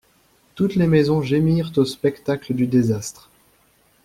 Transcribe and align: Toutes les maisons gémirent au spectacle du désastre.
Toutes 0.55 0.73
les 0.73 0.87
maisons 0.87 1.21
gémirent 1.21 1.71
au 1.77 1.85
spectacle 1.85 2.55
du 2.55 2.65
désastre. 2.65 3.29